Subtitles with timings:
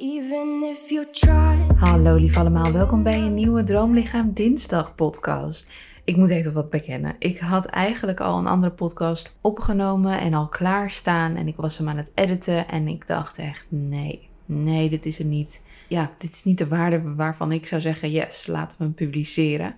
[0.00, 1.76] Even if you try.
[1.76, 5.70] Hallo lief allemaal, welkom bij een nieuwe Droomlichaam Dinsdag podcast.
[6.04, 7.16] Ik moet even wat bekennen.
[7.18, 11.36] Ik had eigenlijk al een andere podcast opgenomen en al klaarstaan.
[11.36, 15.18] En ik was hem aan het editen en ik dacht echt, nee, nee, dit is
[15.18, 15.62] hem niet.
[15.88, 19.74] Ja, dit is niet de waarde waarvan ik zou zeggen, yes, laten we hem publiceren.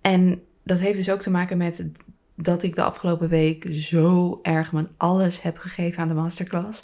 [0.00, 1.86] En dat heeft dus ook te maken met
[2.34, 6.82] dat ik de afgelopen week zo erg mijn alles heb gegeven aan de masterclass.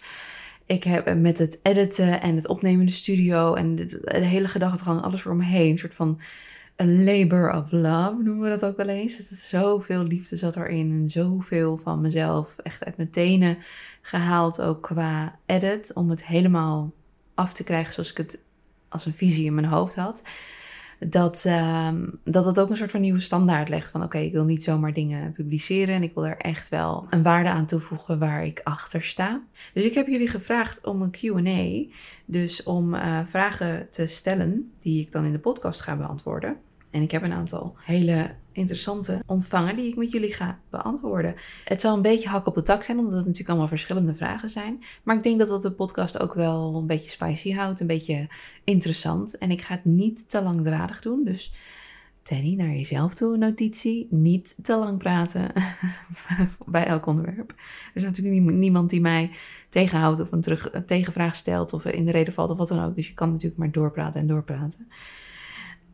[0.73, 4.49] Ik heb met het editen en het opnemen in de studio en de, de hele
[4.49, 5.71] gedachtegang, alles voor me heen.
[5.71, 6.21] Een soort van
[6.77, 9.17] een labor of love noemen we dat ook wel eens.
[9.17, 13.59] Het zoveel liefde zat erin en zoveel van mezelf echt uit mijn tenen
[14.03, 16.93] gehaald, ook qua edit, om het helemaal
[17.35, 18.39] af te krijgen zoals ik het
[18.89, 20.23] als een visie in mijn hoofd had
[21.09, 23.91] dat, um, dat het ook een soort van nieuwe standaard legt.
[23.91, 27.23] Van oké, ik wil niet zomaar dingen publiceren en ik wil er echt wel een
[27.23, 29.43] waarde aan toevoegen waar ik achter sta.
[29.75, 31.95] Dus ik heb jullie gevraagd om een QA,
[32.25, 36.57] dus om uh, vragen te stellen die ik dan in de podcast ga beantwoorden.
[36.93, 41.35] En ik heb een aantal hele interessante ontvangen die ik met jullie ga beantwoorden.
[41.65, 44.51] Het zal een beetje hak op de tak zijn, omdat het natuurlijk allemaal verschillende vragen
[44.51, 44.85] zijn.
[45.03, 48.29] Maar ik denk dat dat de podcast ook wel een beetje spicy houdt, een beetje
[48.65, 49.39] interessant.
[49.39, 51.53] En ik ga het niet te langdradig doen, dus
[52.23, 54.07] Tenny, naar jezelf toe een notitie.
[54.11, 55.53] Niet te lang praten
[56.67, 57.51] bij elk onderwerp.
[57.51, 57.57] Er
[57.95, 59.31] is natuurlijk niemand die mij
[59.69, 62.85] tegenhoudt of een, terug, een tegenvraag stelt of in de reden valt of wat dan
[62.85, 62.95] ook.
[62.95, 64.89] Dus je kan natuurlijk maar doorpraten en doorpraten.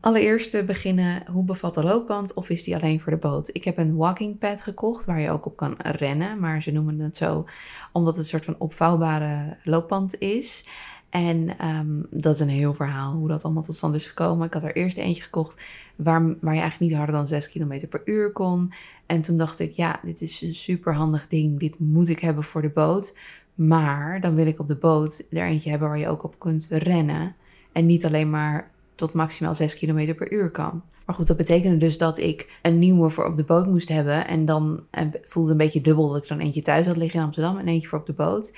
[0.01, 3.49] Allereerst beginnen, hoe bevat de loopband of is die alleen voor de boot?
[3.51, 6.99] Ik heb een walking pad gekocht waar je ook op kan rennen, maar ze noemen
[6.99, 7.45] het zo
[7.91, 10.65] omdat het een soort van opvouwbare loopband is.
[11.09, 14.47] En um, dat is een heel verhaal hoe dat allemaal tot stand is gekomen.
[14.47, 15.61] Ik had er eerst eentje gekocht
[15.95, 18.73] waar, waar je eigenlijk niet harder dan 6 km per uur kon.
[19.05, 21.59] En toen dacht ik, ja, dit is een super handig ding.
[21.59, 23.17] Dit moet ik hebben voor de boot.
[23.55, 26.67] Maar dan wil ik op de boot er eentje hebben waar je ook op kunt
[26.69, 27.35] rennen.
[27.71, 30.81] En niet alleen maar tot maximaal 6 km per uur kan.
[31.05, 34.27] Maar goed, dat betekende dus dat ik een nieuwe voor op de boot moest hebben.
[34.27, 37.25] En dan en voelde een beetje dubbel dat ik dan eentje thuis had liggen in
[37.25, 38.53] Amsterdam en eentje voor op de boot.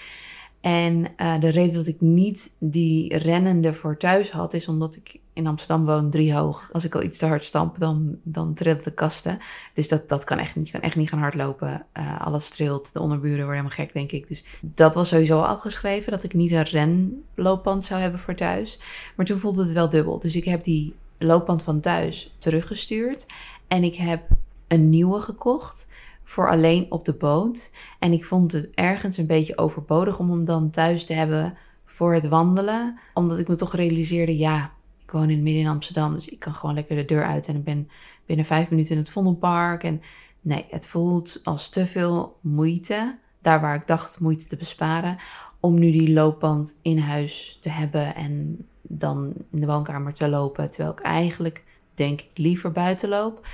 [0.62, 5.20] En uh, de reden dat ik niet die rennende voor thuis had, is omdat ik
[5.34, 6.70] in Amsterdam woon drie hoog.
[6.72, 9.40] Als ik al iets te hard stamp, dan, dan trillen de kasten.
[9.74, 10.66] Dus dat, dat kan echt niet.
[10.66, 11.86] Je kan echt niet gaan hardlopen.
[11.98, 12.94] Uh, alles trilt.
[12.94, 14.28] De onderburen worden helemaal gek, denk ik.
[14.28, 16.12] Dus dat was sowieso afgeschreven.
[16.12, 18.80] Dat ik niet een renlooppand zou hebben voor thuis.
[19.16, 20.20] Maar toen voelde het wel dubbel.
[20.20, 23.26] Dus ik heb die looppand van thuis teruggestuurd.
[23.68, 24.28] En ik heb
[24.68, 25.88] een nieuwe gekocht
[26.24, 27.72] voor alleen op de boot.
[28.00, 32.14] En ik vond het ergens een beetje overbodig om hem dan thuis te hebben voor
[32.14, 33.00] het wandelen.
[33.14, 34.72] Omdat ik me toch realiseerde, ja,
[35.12, 37.48] ik woon in het midden in Amsterdam, dus ik kan gewoon lekker de deur uit
[37.48, 37.90] en ik ben
[38.26, 39.84] binnen vijf minuten in het Vondelpark.
[39.84, 40.02] En
[40.42, 45.18] nee, het voelt als te veel moeite, daar waar ik dacht moeite te besparen,
[45.60, 50.72] om nu die loopband in huis te hebben en dan in de woonkamer te lopen,
[50.72, 51.64] terwijl ik eigenlijk
[51.94, 53.48] denk ik liever buiten loop.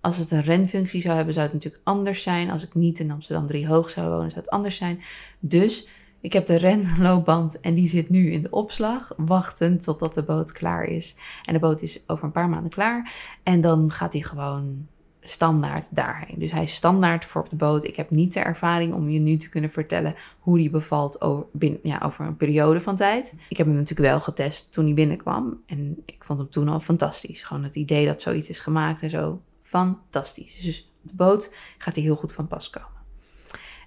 [0.00, 2.50] Als het een renfunctie zou hebben, zou het natuurlijk anders zijn.
[2.50, 5.00] Als ik niet in Amsterdam 3 hoog zou wonen, zou het anders zijn.
[5.40, 5.86] Dus
[6.24, 10.52] ik heb de renloopband en die zit nu in de opslag, wachtend totdat de boot
[10.52, 11.16] klaar is.
[11.44, 13.14] En de boot is over een paar maanden klaar.
[13.42, 14.86] En dan gaat hij gewoon
[15.20, 16.38] standaard daarheen.
[16.38, 17.84] Dus hij is standaard voor op de boot.
[17.84, 21.46] Ik heb niet de ervaring om je nu te kunnen vertellen hoe die bevalt over,
[21.82, 23.34] ja, over een periode van tijd.
[23.48, 25.62] Ik heb hem natuurlijk wel getest toen hij binnenkwam.
[25.66, 27.42] En ik vond hem toen al fantastisch.
[27.42, 29.40] Gewoon het idee dat zoiets is gemaakt en zo.
[29.62, 30.60] Fantastisch.
[30.60, 32.93] Dus op de boot gaat hij heel goed van pas komen.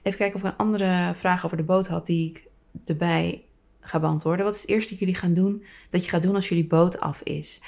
[0.08, 2.48] Even kijken of ik een andere vraag over de boot had die ik
[2.86, 3.44] erbij
[3.80, 4.46] ga beantwoorden.
[4.46, 7.00] Wat is het eerste dat jullie gaan doen, dat je gaat doen als jullie boot
[7.00, 7.62] af is?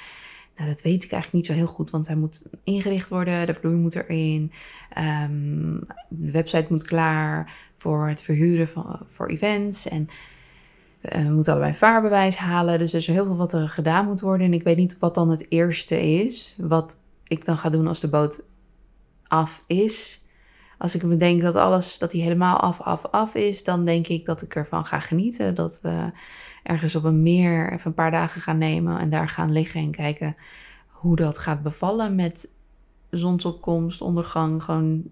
[0.56, 3.54] Nou, dat weet ik eigenlijk niet zo heel goed, want hij moet ingericht worden, de
[3.54, 4.52] vloer moet erin,
[4.98, 10.08] um, de website moet klaar voor het verhuren van, voor events en
[11.02, 12.78] uh, we moeten allebei vaarbewijs halen.
[12.78, 15.14] Dus er is heel veel wat er gedaan moet worden en ik weet niet wat
[15.14, 18.42] dan het eerste is, wat ik dan ga doen als de boot
[19.26, 20.24] af is.
[20.80, 24.24] Als ik bedenk dat alles, dat hij helemaal af, af, af is, dan denk ik
[24.24, 25.54] dat ik ervan ga genieten.
[25.54, 26.10] Dat we
[26.62, 29.90] ergens op een meer even een paar dagen gaan nemen en daar gaan liggen en
[29.90, 30.36] kijken
[30.86, 32.50] hoe dat gaat bevallen met
[33.10, 34.62] zonsopkomst, ondergang.
[34.62, 35.10] Gewoon,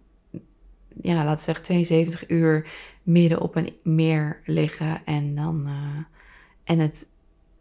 [1.02, 2.68] ja, laten we zeggen 72 uur
[3.02, 5.98] midden op een meer liggen en dan uh,
[6.64, 7.08] en het,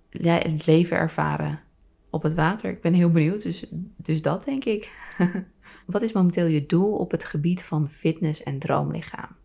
[0.10, 1.60] ja, het leven ervaren
[2.10, 2.70] op het water.
[2.70, 3.66] Ik ben heel benieuwd, dus,
[3.96, 4.92] dus dat denk ik.
[5.86, 9.36] Wat is momenteel je doel op het gebied van fitness en droomlichaam?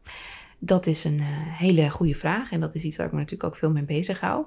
[0.59, 1.27] Dat is een uh,
[1.59, 4.21] hele goede vraag en dat is iets waar ik me natuurlijk ook veel mee bezig
[4.21, 4.45] hou.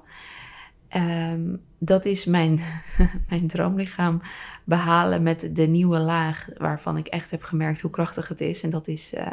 [0.95, 2.59] Um, dat is mijn,
[3.29, 4.21] mijn droomlichaam
[4.63, 8.63] behalen met de nieuwe laag waarvan ik echt heb gemerkt hoe krachtig het is.
[8.63, 9.31] En dat is uh,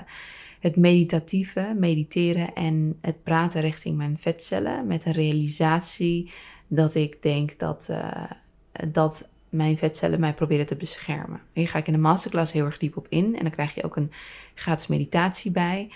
[0.60, 4.86] het meditatieve, mediteren en het praten richting mijn vetcellen.
[4.86, 6.32] Met een realisatie
[6.68, 8.24] dat ik denk dat, uh,
[8.88, 11.40] dat mijn vetcellen mij proberen te beschermen.
[11.52, 13.36] Hier ga ik in de masterclass heel erg diep op in.
[13.36, 14.10] En dan krijg je ook een
[14.54, 15.90] gratis meditatie bij.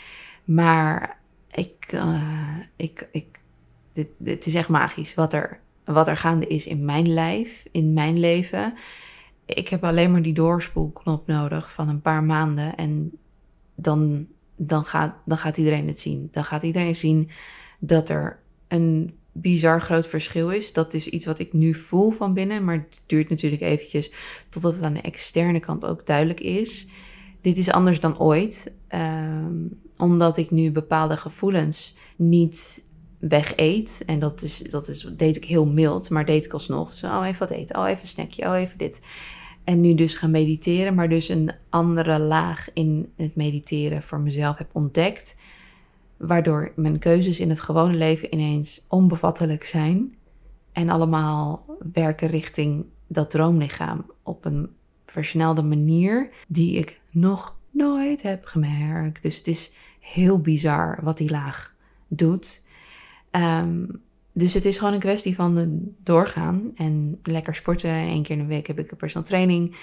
[0.44, 1.18] Maar
[1.50, 3.40] ik, uh, ik, ik,
[3.92, 7.92] dit, dit is echt magisch wat er, wat er gaande is in mijn lijf, in
[7.92, 8.74] mijn leven.
[9.46, 12.76] Ik heb alleen maar die doorspoelknop nodig van een paar maanden.
[12.76, 13.18] En
[13.74, 14.26] dan,
[14.56, 16.28] dan, gaat, dan gaat iedereen het zien.
[16.30, 17.30] Dan gaat iedereen zien
[17.78, 18.38] dat er
[18.68, 20.72] een bizar groot verschil is.
[20.72, 24.12] Dat is iets wat ik nu voel van binnen, maar het duurt natuurlijk eventjes
[24.48, 26.88] totdat het aan de externe kant ook duidelijk is.
[27.40, 29.54] Dit is anders dan ooit, ehm,
[29.96, 32.86] omdat ik nu bepaalde gevoelens niet
[33.18, 34.02] wegeet.
[34.06, 36.90] En dat, is, dat is, deed ik heel mild, maar deed ik alsnog.
[36.90, 39.00] Dus oh, even wat eten, oh, even een snackje, oh, even dit.
[39.64, 44.58] En nu dus gaan mediteren, maar dus een andere laag in het mediteren voor mezelf
[44.58, 45.36] heb ontdekt
[46.16, 50.14] waardoor mijn keuzes in het gewone leven ineens onbevattelijk zijn
[50.72, 54.70] en allemaal werken richting dat droomlichaam op een
[55.06, 59.22] versnelde manier die ik nog nooit heb gemerkt.
[59.22, 61.74] Dus het is heel bizar wat die laag
[62.08, 62.62] doet.
[63.30, 63.86] Ehm,
[64.32, 67.90] dus het is gewoon een kwestie van doorgaan en lekker sporten.
[67.90, 69.76] Eén keer in de week heb ik een personal training.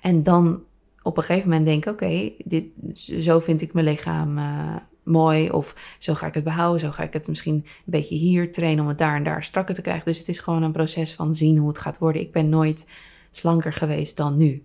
[0.00, 0.62] En dan
[1.02, 2.64] op een gegeven moment denk ik: oké, dit
[2.94, 4.76] zo vind ik mijn lichaam uh,
[5.08, 5.50] mooi.
[5.50, 6.80] Of zo ga ik het behouden.
[6.80, 9.74] Zo ga ik het misschien een beetje hier trainen om het daar en daar strakker
[9.74, 10.04] te krijgen.
[10.04, 12.22] Dus het is gewoon een proces van zien hoe het gaat worden.
[12.22, 12.88] Ik ben nooit
[13.30, 14.62] slanker geweest dan nu.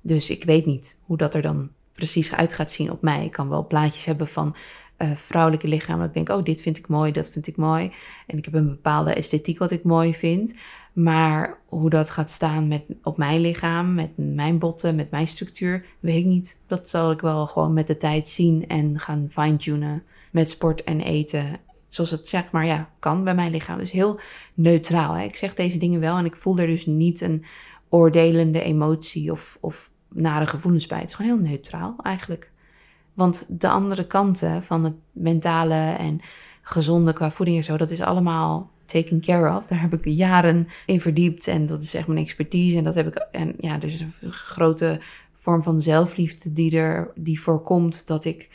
[0.00, 3.24] Dus ik weet niet hoe dat er dan precies uit gaat zien op mij.
[3.24, 4.54] Ik kan wel plaatjes hebben van
[4.98, 5.98] uh, vrouwelijke lichaam.
[5.98, 7.92] Dat ik denk, oh, dit vind ik mooi, dat vind ik mooi.
[8.26, 10.54] En ik heb een bepaalde esthetiek wat ik mooi vind.
[10.92, 15.84] Maar hoe dat gaat staan met, op mijn lichaam, met mijn botten, met mijn structuur,
[16.00, 16.60] weet ik niet.
[16.66, 21.00] Dat zal ik wel gewoon met de tijd zien en gaan fine-tunen met sport en
[21.00, 21.58] eten.
[21.88, 23.78] Zoals het zeg maar ja, kan bij mijn lichaam.
[23.78, 24.20] Dus heel
[24.54, 25.14] neutraal.
[25.14, 25.24] Hè?
[25.24, 27.44] Ik zeg deze dingen wel en ik voel er dus niet een
[27.88, 30.98] oordelende emotie of, of nare gevoelens bij.
[30.98, 32.50] Het is gewoon heel neutraal eigenlijk.
[33.14, 36.20] Want de andere kanten van het mentale en
[36.62, 39.66] gezonde qua voeding en zo, dat is allemaal taken care of.
[39.66, 42.76] Daar heb ik jaren in verdiept en dat is echt mijn expertise.
[42.76, 45.00] En dat heb ik, en ja, dus een grote
[45.34, 48.48] vorm van zelfliefde die er, die voorkomt dat ik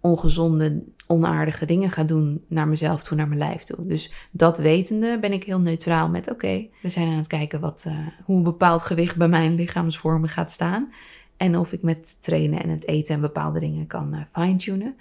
[0.00, 3.86] ongezonde, onaardige dingen ga doen naar mezelf toe, naar mijn lijf toe.
[3.86, 7.84] Dus dat wetende ben ik heel neutraal met, oké, we zijn aan het kijken wat,
[7.88, 10.92] uh, hoe een bepaald gewicht bij mijn lichaamsvormen gaat staan.
[11.36, 14.94] En of ik met trainen en het eten en bepaalde dingen kan uh, fine-tunen.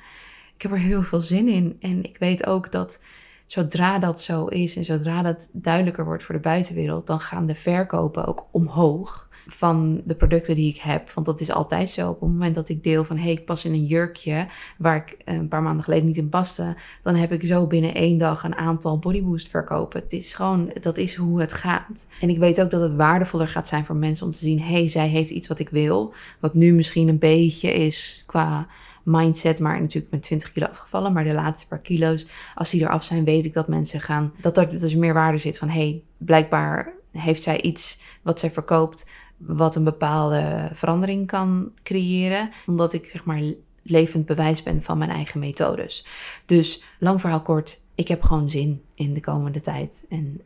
[0.56, 1.78] Ik heb er heel veel zin in.
[1.80, 3.04] En ik weet ook dat
[3.50, 7.56] zodra dat zo is en zodra dat duidelijker wordt voor de buitenwereld, dan gaan de
[7.56, 11.12] verkopen ook omhoog van de producten die ik heb.
[11.12, 12.10] Want dat is altijd zo.
[12.10, 14.48] Op het moment dat ik deel van hé, hey, ik pas in een jurkje
[14.78, 18.18] waar ik een paar maanden geleden niet in paste, dan heb ik zo binnen één
[18.18, 20.02] dag een aantal bodyboost verkopen.
[20.02, 22.08] Het is gewoon, dat is hoe het gaat.
[22.22, 24.74] En ik weet ook dat het waardevoller gaat zijn voor mensen om te zien, hé,
[24.74, 26.14] hey, zij heeft iets wat ik wil.
[26.40, 28.68] Wat nu misschien een beetje is qua
[29.10, 31.14] mindset, maar natuurlijk met 20 kilo afgevallen.
[31.14, 34.58] Maar de laatste paar kilo's, als die eraf zijn, weet ik dat mensen gaan, dat
[34.58, 39.08] er dus meer waarde zit van hey, blijkbaar heeft zij iets wat zij verkoopt,
[39.38, 42.50] wat een bepaalde verandering kan creëren.
[42.66, 43.42] Omdat ik zeg maar
[43.84, 46.06] levend bewijs ben van mijn eigen methodes.
[46.46, 50.06] Dus lang verhaal kort, ik heb gewoon zin in de komende tijd.
[50.10, 50.42] En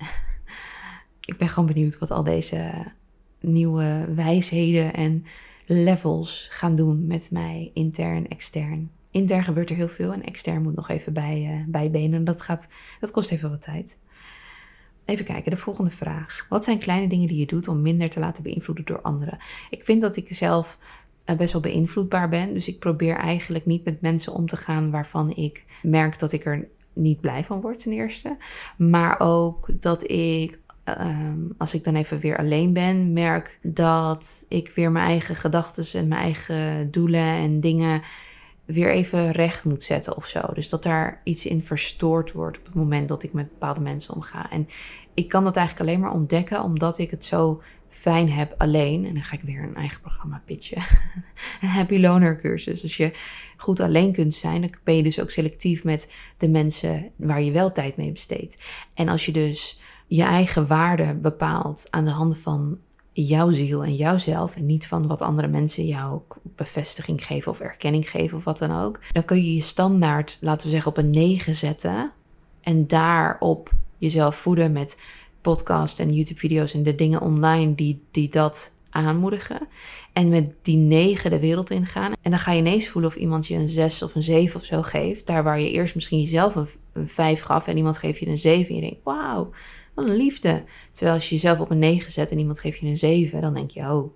[1.32, 2.72] ik ben gewoon benieuwd wat al deze
[3.40, 5.26] nieuwe wijsheden en
[5.66, 8.92] levels gaan doen met mij, intern, extern.
[9.12, 12.24] Intern gebeurt er heel veel en extern moet nog even bij, uh, bijbenen.
[12.24, 12.68] Dat, gaat,
[13.00, 13.98] dat kost even wat tijd.
[15.06, 16.46] Even kijken, de volgende vraag.
[16.50, 19.38] Wat zijn kleine dingen die je doet om minder te laten beïnvloeden door anderen?
[19.70, 20.78] Ik vind dat ik zelf
[21.26, 22.54] uh, best wel beïnvloedbaar ben.
[22.54, 26.46] Dus ik probeer eigenlijk niet met mensen om te gaan waarvan ik merk dat ik
[26.46, 28.38] er niet blij van word, ten eerste.
[28.78, 34.72] Maar ook dat ik Ehm, als ik dan even weer alleen ben, merk dat ik
[34.76, 38.02] weer mijn eigen gedachten en mijn eigen doelen en dingen
[38.66, 40.42] weer even recht moet zetten of zo.
[40.54, 44.14] Dus dat daar iets in verstoord wordt op het moment dat ik met bepaalde mensen
[44.14, 44.52] omga.
[44.52, 44.68] En
[45.14, 49.06] ik kan dat eigenlijk alleen maar ontdekken omdat ik het zo fijn heb alleen.
[49.06, 50.84] En dan ga ik weer een eigen programma pitchen.
[51.62, 52.82] een happy loner cursus.
[52.82, 53.12] Als je
[53.58, 57.52] goed alleen kunt zijn, dan ben je dus ook selectief met de mensen waar je
[57.52, 58.64] wel tijd mee besteedt.
[58.94, 59.80] En als je dus
[60.16, 62.78] je eigen waarde bepaalt aan de hand van
[63.12, 68.10] jouw ziel en jouzelf en niet van wat andere mensen jou bevestiging geven of erkenning
[68.10, 71.10] geven of wat dan ook, dan kun je je standaard, laten we zeggen, op een
[71.10, 72.12] 9 zetten
[72.62, 74.98] en daarop jezelf voeden met
[75.42, 79.68] podcast en YouTube-video's en de dingen online die, die dat aanmoedigen.
[80.14, 82.14] En met die negen de wereld ingaan.
[82.22, 84.66] En dan ga je ineens voelen of iemand je een zes of een zeven of
[84.66, 85.28] zo geeft.
[85.28, 88.38] Daar waar je eerst misschien jezelf een, een vijf gaf en iemand geeft je een
[88.38, 88.70] zeven.
[88.70, 89.52] En je denkt, wauw,
[89.96, 90.64] een liefde.
[90.92, 93.54] Terwijl als je jezelf op een negen zet en iemand geeft je een zeven, dan
[93.54, 94.14] denk je, oh,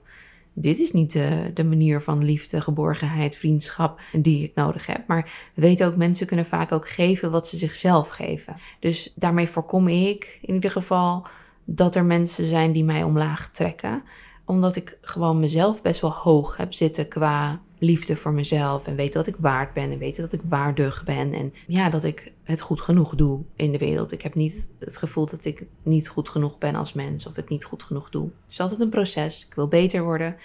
[0.53, 5.07] dit is niet de, de, manier van liefde, geborgenheid, vriendschap die ik nodig heb.
[5.07, 8.55] Maar weet ook, mensen kunnen vaak ook geven wat ze zichzelf geven.
[8.79, 11.27] Dus daarmee voorkom ik in ieder geval
[11.65, 14.03] dat er mensen zijn die mij omlaag trekken.
[14.45, 18.87] Omdat ik gewoon mezelf best wel hoog heb zitten qua liefde voor mezelf.
[18.87, 19.91] En weet dat ik waard ben.
[19.91, 21.33] En weet dat ik waardig ben.
[21.33, 24.11] En ja, dat ik het goed genoeg doe in de wereld.
[24.11, 27.25] Ik heb niet het gevoel dat ik niet goed genoeg ben als mens.
[27.25, 28.23] Of het niet goed genoeg doe.
[28.23, 29.45] Het is altijd een proces.
[29.45, 30.35] Ik wil beter worden.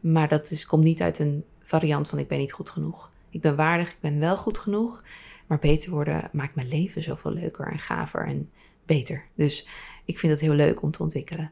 [0.00, 3.10] Maar dat is, komt niet uit een variant van ik ben niet goed genoeg.
[3.30, 5.04] Ik ben waardig, ik ben wel goed genoeg.
[5.46, 8.50] Maar beter worden maakt mijn leven zoveel leuker en gaver en
[8.86, 9.24] beter.
[9.34, 9.66] Dus
[10.04, 11.50] ik vind het heel leuk om te ontwikkelen.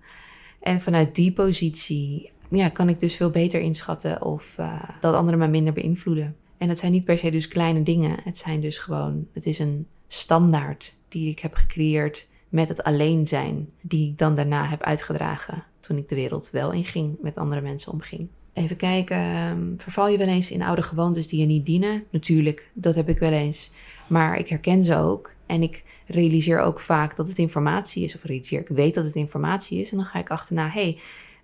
[0.61, 5.39] En vanuit die positie ja, kan ik dus veel beter inschatten of uh, dat anderen
[5.39, 6.37] me minder beïnvloeden.
[6.59, 8.17] En het zijn niet per se dus kleine dingen.
[8.25, 13.27] Het zijn dus gewoon, het is een standaard die ik heb gecreëerd met het alleen
[13.27, 17.61] zijn, die ik dan daarna heb uitgedragen toen ik de wereld wel inging, met andere
[17.61, 18.29] mensen omging.
[18.53, 22.05] Even kijken, ehm, verval je wel eens in oude gewoontes die je niet dienen?
[22.11, 23.71] Natuurlijk, dat heb ik wel eens.
[24.09, 25.35] Maar ik herken ze ook.
[25.47, 28.15] En ik realiseer ook vaak dat het informatie is.
[28.15, 29.91] Of realiseer, ik weet dat het informatie is.
[29.91, 30.99] En dan ga ik achterna, hey,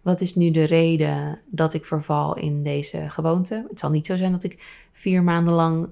[0.05, 3.67] wat is nu de reden dat ik verval in deze gewoonte?
[3.69, 5.89] Het zal niet zo zijn dat ik vier maanden lang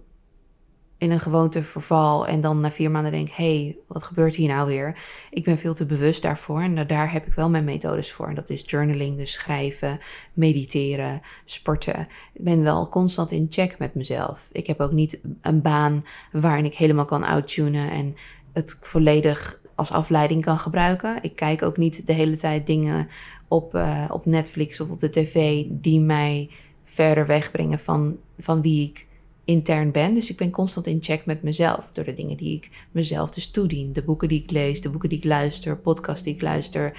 [0.99, 4.49] in een gewoonte verval en dan na vier maanden denk: hé, hey, wat gebeurt hier
[4.49, 4.99] nou weer?
[5.31, 8.29] Ik ben veel te bewust daarvoor en daar heb ik wel mijn methodes voor.
[8.29, 9.99] En dat is journaling, dus schrijven,
[10.33, 12.09] mediteren, sporten.
[12.33, 14.49] Ik ben wel constant in check met mezelf.
[14.53, 18.15] Ik heb ook niet een baan waarin ik helemaal kan outtunen en
[18.53, 21.19] het volledig als afleiding kan gebruiken.
[21.23, 23.09] Ik kijk ook niet de hele tijd dingen
[23.53, 26.51] op, uh, op Netflix of op de tv die mij
[26.85, 29.07] verder wegbrengen van, van wie ik
[29.45, 30.15] intern ben.
[30.15, 33.51] Dus ik ben constant in check met mezelf door de dingen die ik mezelf dus
[33.51, 33.93] toedien.
[33.93, 36.93] De boeken die ik lees, de boeken die ik luister, podcasts die ik luister,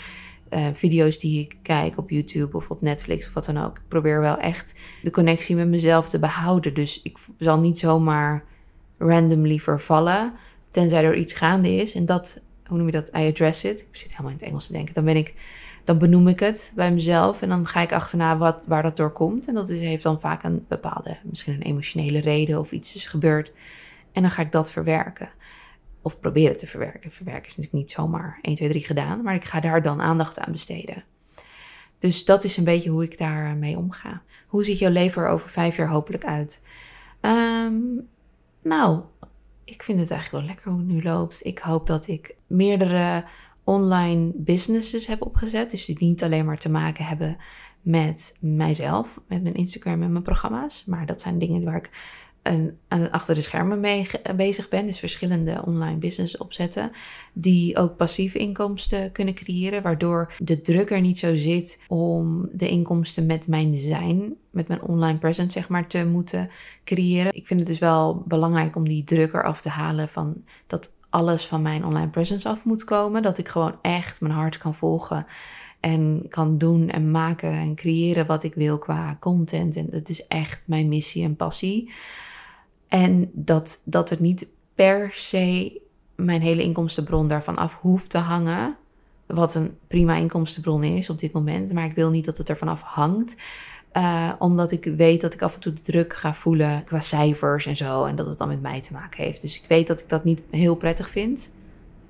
[0.50, 3.78] uh, video's die ik kijk op YouTube of op Netflix of wat dan ook.
[3.78, 6.74] Ik probeer wel echt de connectie met mezelf te behouden.
[6.74, 8.44] Dus ik zal niet zomaar
[8.98, 10.34] randomly vervallen,
[10.70, 11.96] tenzij er iets gaande is.
[11.96, 13.08] En dat, hoe noem je dat?
[13.08, 13.80] I address it.
[13.80, 14.94] Ik zit helemaal in het Engels te denken.
[14.94, 15.34] Dan ben ik
[15.84, 19.12] dan benoem ik het bij mezelf en dan ga ik achterna wat, waar dat door
[19.12, 19.48] komt.
[19.48, 23.06] En dat is, heeft dan vaak een bepaalde, misschien een emotionele reden of iets is
[23.06, 23.52] gebeurd.
[24.12, 25.30] En dan ga ik dat verwerken.
[26.02, 27.12] Of proberen te verwerken.
[27.12, 30.40] Verwerken is natuurlijk niet zomaar 1, 2, 3 gedaan, maar ik ga daar dan aandacht
[30.40, 31.04] aan besteden.
[32.00, 34.22] Dus dat is een beetje hoe ik daarmee omga.
[34.48, 36.62] Hoe ziet jouw leven er over vijf jaar hopelijk uit?
[37.22, 38.08] Um,
[38.62, 39.02] nou,
[39.63, 41.46] ik vind het eigenlijk wel lekker hoe het nu loopt.
[41.46, 43.25] Ik hoop dat ik meerdere
[43.63, 45.72] online businesses heb opgezet.
[45.72, 47.38] Dus die niet alleen maar te maken hebben
[47.82, 50.86] met mijzelf, met mijn Instagram en mijn programma's.
[50.86, 51.89] Maar dat zijn dingen waar ik
[52.43, 52.77] een,
[53.12, 54.86] achter de schermen mee bezig ben.
[54.86, 56.91] Dus verschillende online business opzetten.
[57.34, 59.82] Die ook passieve inkomsten kunnen creëren.
[59.82, 64.82] Waardoor de druk er niet zo zit om de inkomsten met mijn design, met mijn
[64.82, 66.50] online presence zeg maar, te moeten
[66.84, 67.34] creëren.
[67.34, 71.46] Ik vind het dus wel belangrijk om die druk eraf te halen van dat alles
[71.46, 73.22] van mijn online presence af moet komen.
[73.22, 75.25] Dat ik gewoon echt mijn hart kan volgen.
[75.79, 79.75] En kan doen en maken en creëren wat ik wil qua content.
[79.75, 81.91] En dat is echt mijn missie en passie.
[82.88, 85.82] En dat, dat er niet per se
[86.15, 88.77] mijn hele inkomstenbron daarvan af hoeft te hangen.
[89.25, 91.74] Wat een prima inkomstenbron is op dit moment.
[91.74, 93.36] Maar ik wil niet dat het ervan af hangt.
[93.98, 97.66] Uh, omdat ik weet dat ik af en toe de druk ga voelen qua cijfers
[97.66, 98.06] en zo.
[98.06, 99.42] En dat het dan met mij te maken heeft.
[99.42, 101.52] Dus ik weet dat ik dat niet heel prettig vind.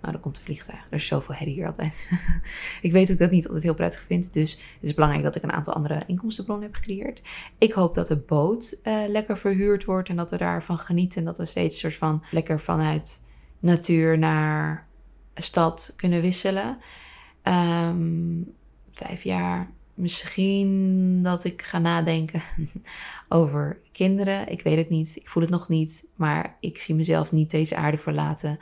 [0.04, 0.86] Nou, dan komt een vliegtuig.
[0.90, 2.10] Er is zoveel herrie hier altijd.
[2.82, 4.34] ik weet dat ik dat niet altijd heel prettig vind.
[4.34, 7.22] Dus het is belangrijk dat ik een aantal andere inkomstenbronnen heb gecreëerd.
[7.58, 10.10] Ik hoop dat de boot uh, lekker verhuurd wordt.
[10.10, 11.20] En dat we daarvan genieten.
[11.20, 13.22] En dat we steeds soort van lekker vanuit
[13.60, 14.88] natuur naar
[15.36, 16.78] stad kunnen wisselen.
[17.44, 18.54] Um,
[18.92, 22.42] vijf jaar Misschien dat ik ga nadenken
[23.30, 24.50] over kinderen.
[24.50, 25.16] Ik weet het niet.
[25.16, 26.08] Ik voel het nog niet.
[26.16, 28.60] Maar ik zie mezelf niet deze aarde verlaten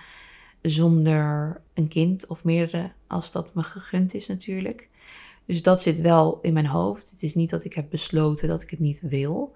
[0.61, 4.89] zonder een kind of meerdere, als dat me gegund is natuurlijk.
[5.45, 7.09] Dus dat zit wel in mijn hoofd.
[7.09, 9.53] Het is niet dat ik heb besloten dat ik het niet wil,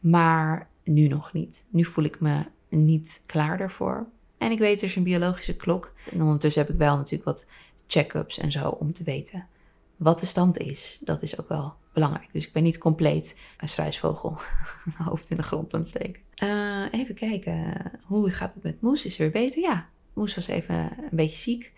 [0.00, 1.64] maar nu nog niet.
[1.70, 4.06] Nu voel ik me niet klaar daarvoor.
[4.38, 5.92] En ik weet, er is een biologische klok.
[6.12, 7.46] En ondertussen heb ik wel natuurlijk wat
[7.86, 9.46] check-ups en zo om te weten
[9.96, 10.98] wat de stand is.
[11.00, 12.28] Dat is ook wel belangrijk.
[12.32, 14.38] Dus ik ben niet compleet een struisvogel,
[15.08, 16.22] hoofd in de grond aan het steken.
[16.42, 19.04] Uh, even kijken, hoe gaat het met Moes?
[19.04, 19.62] Is het weer beter?
[19.62, 21.72] Ja, Moes was even een beetje ziek.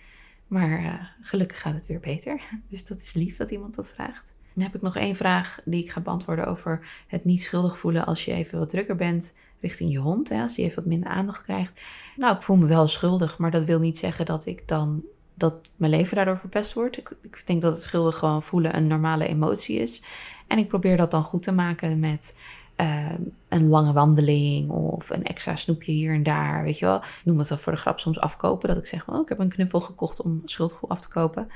[0.46, 2.40] Maar uh, gelukkig gaat het weer beter.
[2.70, 4.32] Dus dat is lief dat iemand dat vraagt.
[4.54, 8.06] Dan heb ik nog één vraag die ik ga beantwoorden over het niet schuldig voelen
[8.06, 10.28] als je even wat drukker bent richting je hond.
[10.28, 11.82] Hè, als die even wat minder aandacht krijgt.
[12.16, 15.02] Nou, ik voel me wel schuldig, maar dat wil niet zeggen dat ik dan
[15.38, 16.99] dat mijn leven daardoor verpest wordt.
[16.99, 20.02] Ik, ik denk dat het schuldig gewoon voelen een normale emotie is.
[20.47, 22.35] En ik probeer dat dan goed te maken met
[22.76, 23.12] uh,
[23.49, 26.62] een lange wandeling of een extra snoepje hier en daar.
[26.62, 28.68] Weet je wel, ik noem het dan voor de grap soms afkopen.
[28.68, 31.49] Dat ik zeg, oh, ik heb een knuffel gekocht om schuldgevoel af te kopen.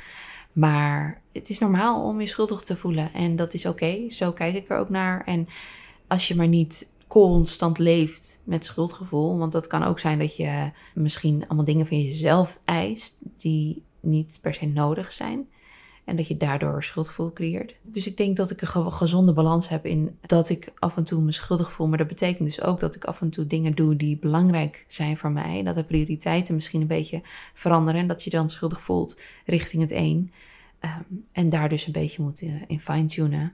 [0.53, 3.13] Maar het is normaal om je schuldig te voelen.
[3.13, 4.11] En dat is oké.
[4.11, 5.25] Zo kijk ik er ook naar.
[5.25, 5.49] En
[6.07, 9.39] als je maar niet constant leeft met schuldgevoel.
[9.39, 14.39] Want dat kan ook zijn dat je misschien allemaal dingen van jezelf eist die niet
[14.41, 15.49] per se nodig zijn.
[16.05, 17.75] En dat je daardoor schuldgevoel creëert.
[17.83, 21.23] Dus ik denk dat ik een gezonde balans heb in dat ik af en toe
[21.23, 21.89] me schuldig voel.
[21.89, 25.17] Maar dat betekent dus ook dat ik af en toe dingen doe die belangrijk zijn
[25.17, 25.63] voor mij.
[25.63, 27.21] Dat de prioriteiten misschien een beetje
[27.55, 28.01] veranderen.
[28.01, 30.33] En dat je dan schuldig voelt richting het een.
[30.79, 31.01] Ehm,
[31.33, 33.53] en daar dus een beetje moet uh, in fine-tunen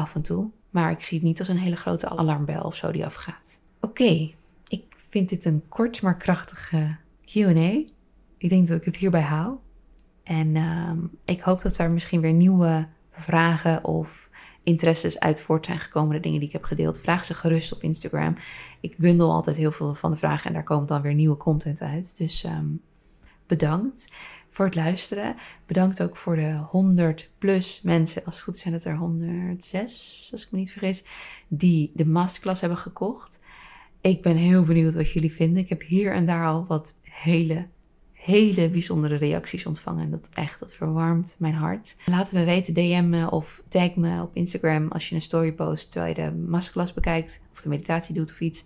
[0.00, 0.50] af en toe.
[0.70, 3.60] Maar ik zie het niet als een hele grote alarmbel of zo die afgaat.
[3.80, 4.30] Oké,
[4.68, 7.82] ik vind dit een kort maar krachtige QA.
[8.38, 9.56] Ik denk dat ik het hierbij hou.
[10.22, 10.90] En uh,
[11.24, 14.30] ik hoop dat er misschien weer nieuwe vragen of
[14.62, 16.14] interesses uit voort zijn gekomen.
[16.14, 17.00] De dingen die ik heb gedeeld.
[17.00, 18.34] Vraag ze gerust op Instagram.
[18.80, 21.80] Ik bundel altijd heel veel van de vragen en daar komt dan weer nieuwe content
[21.80, 22.16] uit.
[22.16, 22.80] Dus um,
[23.46, 24.12] bedankt
[24.50, 25.36] voor het luisteren.
[25.66, 30.44] Bedankt ook voor de 100 plus mensen, als het goed zijn het er 106, als
[30.44, 31.04] ik me niet vergis,
[31.48, 33.40] die de masterclass hebben gekocht.
[34.00, 35.62] Ik ben heel benieuwd wat jullie vinden.
[35.62, 37.66] Ik heb hier en daar al wat hele,
[38.12, 40.04] hele bijzondere reacties ontvangen.
[40.04, 41.96] En dat echt, dat verwarmt mijn hart.
[42.06, 45.92] Laat me weten, DM me of tag me op Instagram als je een story post
[45.92, 48.64] terwijl je de masterclass bekijkt of de meditatie doet of iets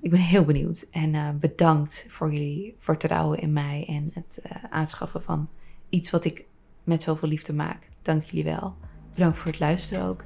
[0.00, 0.86] ik ben heel benieuwd.
[0.90, 5.48] En uh, bedankt voor jullie vertrouwen in mij en het uh, aanschaffen van
[5.88, 6.44] iets wat ik
[6.84, 7.88] met zoveel liefde maak.
[8.02, 8.74] Dank jullie wel.
[9.14, 10.22] Bedankt voor het luisteren ook.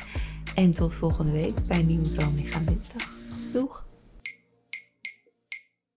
[0.54, 3.14] En tot volgende week bij een nieuwe Droomlichaam Dinsdag.
[3.52, 3.91] Doeg!